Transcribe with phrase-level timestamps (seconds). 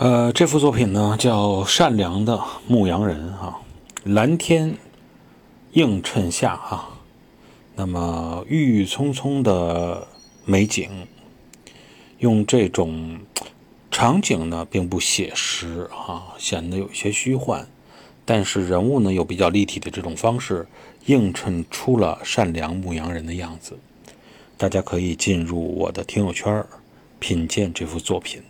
[0.00, 3.58] 呃，这幅作品呢，叫善良的牧羊人啊，
[4.04, 4.76] 蓝天
[5.72, 6.90] 映衬下哈，
[7.74, 10.06] 那么郁郁葱葱的
[10.44, 10.88] 美景，
[12.18, 13.18] 用这种
[13.90, 17.66] 场景呢并不写实啊，显得有些虚幻，
[18.24, 20.68] 但是人物呢又比较立体的这种方式
[21.06, 23.76] 映衬出了善良牧羊人的样子。
[24.56, 26.64] 大家可以进入我的听友圈，
[27.18, 28.40] 品鉴这幅作品。